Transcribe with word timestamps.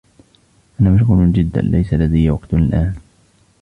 أنا 0.81 0.89
مشغول 0.89 1.31
جدا. 1.33 1.61
ليس 1.61 1.93
لدي 1.93 2.29
وقت 2.29 2.53
الآن. 2.53 2.95